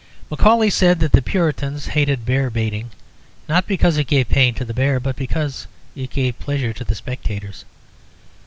[0.31, 2.89] Macaulay said that the Puritans hated bear baiting,
[3.47, 6.95] not because it gave pain to the bear, but because it gave pleasure to the
[6.95, 7.65] spectators.